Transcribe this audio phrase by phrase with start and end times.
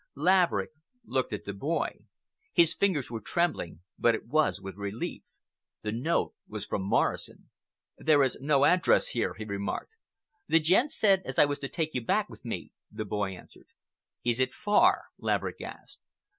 [0.15, 0.71] Laverick
[1.05, 1.99] looked at the boy.
[2.51, 5.21] His fingers were trembling, but it was with relief.
[5.83, 7.51] The note was from Morrison.
[7.99, 9.97] "There is no address here," he remarked.
[10.47, 13.67] "The gent said as I was to take you back with me," the boy answered.
[14.25, 15.99] "Is it far?" Laverick asked.